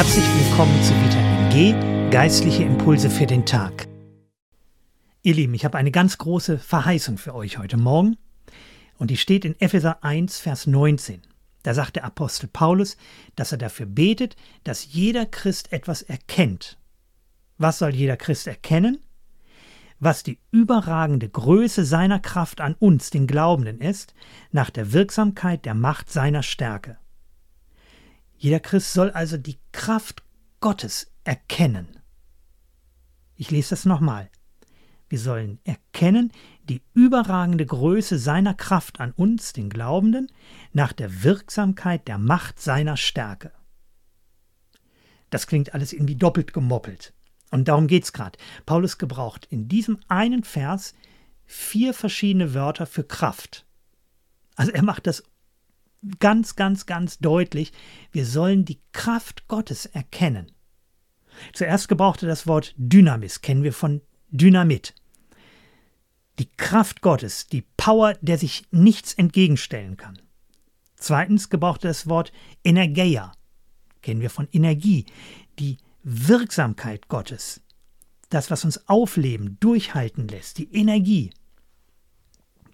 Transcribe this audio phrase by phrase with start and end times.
[0.00, 3.86] Herzlich willkommen zu Vitamin G, geistliche Impulse für den Tag.
[5.20, 8.16] Ihr Lieben, ich habe eine ganz große Verheißung für euch heute Morgen
[8.96, 11.20] und die steht in Epheser 1, Vers 19.
[11.64, 12.96] Da sagt der Apostel Paulus,
[13.36, 16.78] dass er dafür betet, dass jeder Christ etwas erkennt.
[17.58, 19.02] Was soll jeder Christ erkennen?
[19.98, 24.14] Was die überragende Größe seiner Kraft an uns, den Glaubenden, ist,
[24.50, 26.96] nach der Wirksamkeit der Macht seiner Stärke.
[28.40, 30.22] Jeder Christ soll also die Kraft
[30.60, 32.00] Gottes erkennen.
[33.36, 34.30] Ich lese das nochmal.
[35.10, 36.32] Wir sollen erkennen
[36.62, 40.32] die überragende Größe seiner Kraft an uns, den Glaubenden,
[40.72, 43.52] nach der Wirksamkeit der Macht seiner Stärke.
[45.28, 47.12] Das klingt alles irgendwie doppelt gemoppelt.
[47.50, 48.38] Und darum geht's gerade.
[48.64, 50.94] Paulus gebraucht in diesem einen Vers
[51.44, 53.66] vier verschiedene Wörter für Kraft.
[54.56, 55.24] Also er macht das
[56.18, 57.72] ganz, ganz, ganz deutlich.
[58.12, 60.50] Wir sollen die Kraft Gottes erkennen.
[61.52, 64.94] Zuerst gebrauchte das Wort Dynamis, kennen wir von Dynamit
[66.40, 70.18] die Kraft Gottes, die Power, der sich nichts entgegenstellen kann.
[70.96, 72.32] Zweitens gebraucht er das Wort
[72.64, 73.32] Energeia,
[74.00, 75.04] kennen wir von Energie,
[75.58, 77.60] die Wirksamkeit Gottes,
[78.30, 81.30] das, was uns aufleben, durchhalten lässt, die Energie.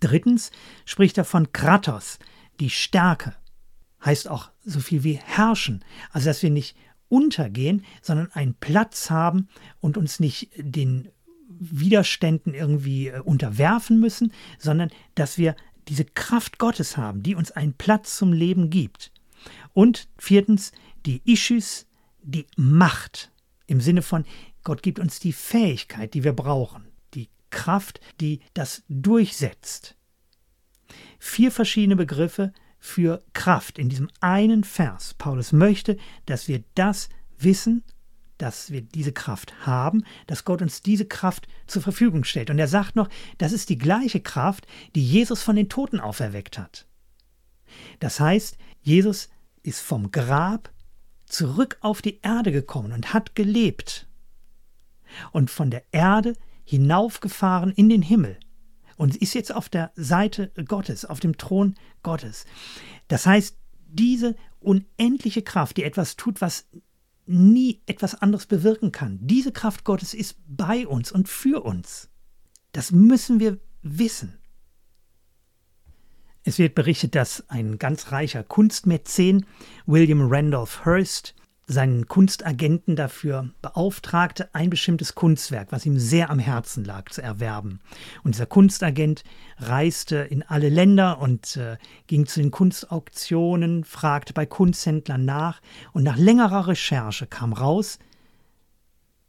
[0.00, 0.50] Drittens
[0.84, 2.18] spricht er von Kratos,
[2.60, 3.34] die Stärke,
[4.04, 6.76] heißt auch so viel wie herrschen, also dass wir nicht
[7.08, 9.48] untergehen, sondern einen Platz haben
[9.80, 11.08] und uns nicht den
[11.48, 15.54] Widerständen irgendwie äh, unterwerfen müssen, sondern dass wir
[15.88, 19.12] diese Kraft Gottes haben, die uns einen Platz zum Leben gibt.
[19.72, 20.72] Und viertens,
[21.06, 21.86] die Ischus,
[22.22, 23.30] die Macht
[23.66, 24.24] im Sinne von,
[24.62, 29.96] Gott gibt uns die Fähigkeit, die wir brauchen, die Kraft, die das durchsetzt.
[31.26, 35.14] Vier verschiedene Begriffe für Kraft in diesem einen Vers.
[35.14, 37.08] Paulus möchte, dass wir das
[37.38, 37.82] wissen
[38.36, 42.50] dass wir diese Kraft haben, dass Gott uns diese Kraft zur Verfügung stellt.
[42.50, 44.66] Und er sagt noch, das ist die gleiche Kraft,
[44.96, 46.86] die Jesus von den Toten auferweckt hat.
[48.00, 49.28] Das heißt, Jesus
[49.62, 50.72] ist vom Grab
[51.26, 54.08] zurück auf die Erde gekommen und hat gelebt.
[55.30, 56.34] Und von der Erde
[56.64, 58.36] hinaufgefahren in den Himmel
[58.96, 62.44] und ist jetzt auf der Seite Gottes, auf dem Thron Gottes.
[63.08, 63.56] Das heißt,
[63.86, 66.66] diese unendliche Kraft, die etwas tut, was
[67.26, 69.18] nie etwas anderes bewirken kann.
[69.22, 72.10] Diese Kraft Gottes ist bei uns und für uns.
[72.72, 74.38] Das müssen wir wissen.
[76.42, 79.46] Es wird berichtet, dass ein ganz reicher Kunstmäzen,
[79.86, 81.34] William Randolph Hearst,
[81.66, 87.80] seinen Kunstagenten dafür beauftragte, ein bestimmtes Kunstwerk, was ihm sehr am Herzen lag, zu erwerben.
[88.22, 89.24] Und dieser Kunstagent
[89.58, 91.76] reiste in alle Länder und äh,
[92.06, 95.60] ging zu den Kunstauktionen, fragte bei Kunsthändlern nach
[95.92, 97.98] und nach längerer Recherche kam raus,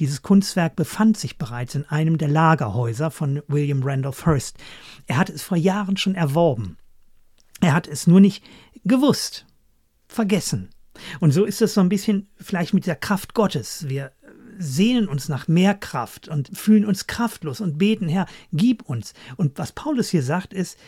[0.00, 4.56] dieses Kunstwerk befand sich bereits in einem der Lagerhäuser von William Randolph Hearst.
[5.06, 6.76] Er hatte es vor Jahren schon erworben.
[7.60, 8.44] Er hat es nur nicht
[8.84, 9.44] gewusst,
[10.06, 10.70] vergessen.
[11.20, 13.88] Und so ist es so ein bisschen vielleicht mit der Kraft Gottes.
[13.88, 14.12] Wir
[14.58, 19.14] sehnen uns nach mehr Kraft und fühlen uns kraftlos und beten, Herr, gib uns.
[19.36, 20.78] Und was Paulus hier sagt, ist,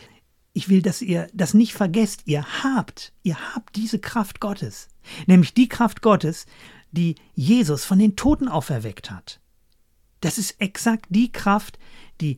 [0.53, 2.23] ich will, dass ihr das nicht vergesst.
[2.25, 4.89] Ihr habt, ihr habt diese Kraft Gottes.
[5.25, 6.45] Nämlich die Kraft Gottes,
[6.91, 9.39] die Jesus von den Toten auferweckt hat.
[10.19, 11.79] Das ist exakt die Kraft,
[12.19, 12.37] die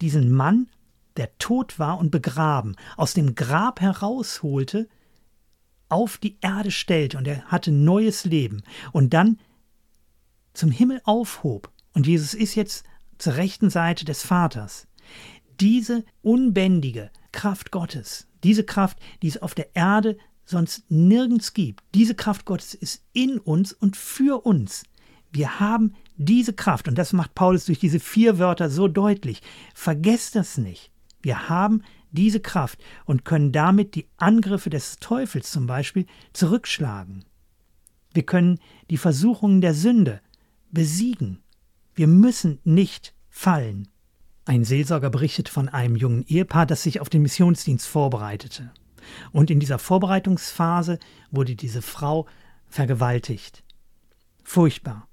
[0.00, 0.68] diesen Mann,
[1.16, 4.88] der tot war und begraben, aus dem Grab herausholte
[5.94, 9.38] auf die Erde stellte und er hatte neues Leben und dann
[10.52, 11.70] zum Himmel aufhob.
[11.92, 12.84] Und Jesus ist jetzt
[13.16, 14.88] zur rechten Seite des Vaters.
[15.60, 22.16] Diese unbändige Kraft Gottes, diese Kraft, die es auf der Erde sonst nirgends gibt, diese
[22.16, 24.82] Kraft Gottes ist in uns und für uns.
[25.30, 29.42] Wir haben diese Kraft und das macht Paulus durch diese vier Wörter so deutlich.
[29.74, 30.90] Vergesst das nicht.
[31.22, 31.84] Wir haben
[32.14, 37.24] diese Kraft und können damit die Angriffe des Teufels zum Beispiel zurückschlagen.
[38.12, 40.20] Wir können die Versuchungen der Sünde
[40.70, 41.42] besiegen.
[41.94, 43.88] Wir müssen nicht fallen.
[44.44, 48.72] Ein Seelsorger berichtet von einem jungen Ehepaar, das sich auf den Missionsdienst vorbereitete.
[49.32, 50.98] Und in dieser Vorbereitungsphase
[51.30, 52.26] wurde diese Frau
[52.68, 53.64] vergewaltigt.
[54.42, 55.08] Furchtbar.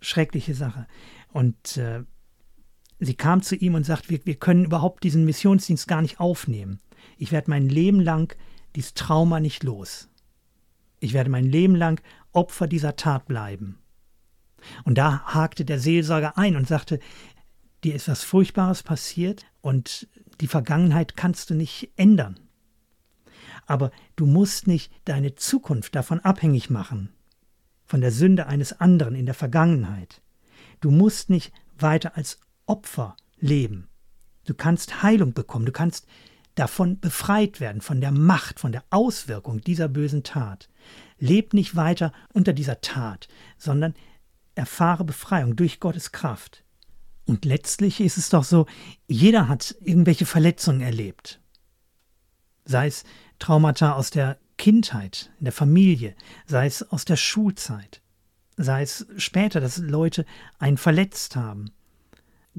[0.00, 0.86] Schreckliche Sache.
[1.32, 2.04] Und äh,
[2.98, 6.80] sie kam zu ihm und sagt, wir, wir können überhaupt diesen Missionsdienst gar nicht aufnehmen.
[7.16, 8.36] Ich werde mein Leben lang
[8.76, 10.08] dieses Trauma nicht los.
[11.00, 12.00] Ich werde mein Leben lang
[12.32, 13.78] Opfer dieser Tat bleiben.
[14.84, 16.98] Und da hakte der Seelsorger ein und sagte,
[17.84, 20.08] dir ist was Furchtbares passiert und
[20.40, 22.40] die Vergangenheit kannst du nicht ändern.
[23.66, 27.10] Aber du musst nicht deine Zukunft davon abhängig machen.
[27.88, 30.20] von der Sünde eines anderen in der Vergangenheit.
[30.80, 33.88] Du musst nicht weiter als Opfer leben.
[34.44, 36.06] Du kannst Heilung bekommen, du kannst
[36.54, 40.68] davon befreit werden, von der Macht, von der Auswirkung dieser bösen Tat.
[41.18, 43.28] Leb nicht weiter unter dieser Tat,
[43.58, 43.94] sondern
[44.54, 46.64] erfahre Befreiung durch Gottes Kraft.
[47.26, 48.66] Und letztlich ist es doch so,
[49.06, 51.40] jeder hat irgendwelche Verletzungen erlebt.
[52.64, 53.04] Sei es
[53.38, 56.16] Traumata aus der Kindheit, in der Familie,
[56.46, 58.02] sei es aus der Schulzeit,
[58.56, 60.24] sei es später, dass Leute
[60.58, 61.70] einen verletzt haben.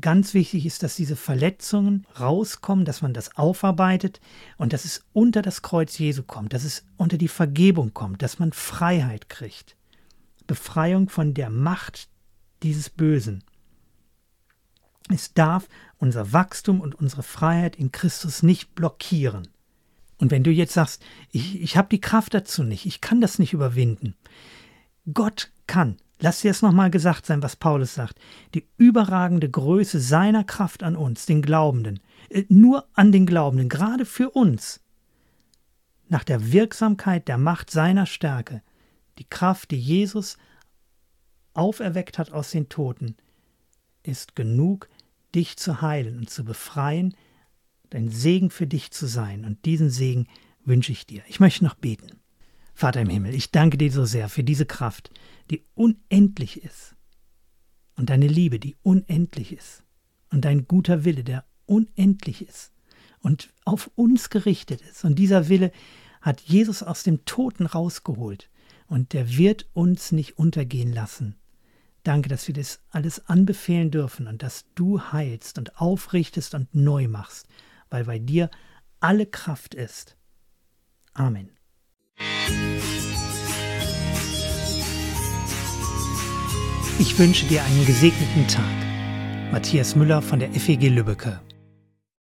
[0.01, 4.21] Ganz wichtig ist, dass diese Verletzungen rauskommen, dass man das aufarbeitet
[4.57, 8.39] und dass es unter das Kreuz Jesu kommt, dass es unter die Vergebung kommt, dass
[8.39, 9.75] man Freiheit kriegt.
[10.47, 12.07] Befreiung von der Macht
[12.63, 13.43] dieses Bösen.
[15.11, 15.67] Es darf
[15.97, 19.47] unser Wachstum und unsere Freiheit in Christus nicht blockieren.
[20.19, 23.39] Und wenn du jetzt sagst, ich, ich habe die Kraft dazu nicht, ich kann das
[23.39, 24.15] nicht überwinden.
[25.11, 28.19] Gott kann, lass dir es nochmal gesagt sein, was Paulus sagt,
[28.53, 31.99] die überragende Größe seiner Kraft an uns, den Glaubenden,
[32.29, 34.81] äh, nur an den Glaubenden, gerade für uns,
[36.07, 38.61] nach der Wirksamkeit der Macht seiner Stärke,
[39.17, 40.37] die Kraft, die Jesus
[41.53, 43.15] auferweckt hat aus den Toten,
[44.03, 44.89] ist genug,
[45.35, 47.15] dich zu heilen und zu befreien,
[47.89, 49.45] dein Segen für dich zu sein.
[49.45, 50.27] Und diesen Segen
[50.65, 51.21] wünsche ich dir.
[51.27, 52.18] Ich möchte noch beten.
[52.79, 55.11] Vater im Himmel, ich danke dir so sehr für diese Kraft,
[55.51, 56.95] die unendlich ist.
[57.97, 59.83] Und deine Liebe, die unendlich ist.
[60.29, 62.71] Und dein guter Wille, der unendlich ist.
[63.19, 65.03] Und auf uns gerichtet ist.
[65.03, 65.73] Und dieser Wille
[66.21, 68.49] hat Jesus aus dem Toten rausgeholt.
[68.87, 71.35] Und der wird uns nicht untergehen lassen.
[72.03, 77.09] Danke, dass wir das alles anbefehlen dürfen und dass du heilst und aufrichtest und neu
[77.09, 77.45] machst,
[77.89, 78.49] weil bei dir
[79.01, 80.15] alle Kraft ist.
[81.13, 81.58] Amen.
[87.01, 88.65] Ich wünsche dir einen gesegneten Tag.
[89.53, 91.39] Matthias Müller von der FEG Lübbecke.